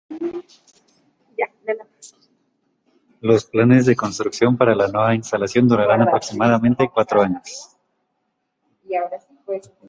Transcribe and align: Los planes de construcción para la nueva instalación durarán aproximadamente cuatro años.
Los 3.21 3.45
planes 3.45 3.85
de 3.85 3.95
construcción 3.95 4.57
para 4.57 4.73
la 4.73 4.87
nueva 4.87 5.13
instalación 5.13 5.67
durarán 5.67 6.01
aproximadamente 6.01 6.89
cuatro 6.91 7.21
años. 7.21 7.77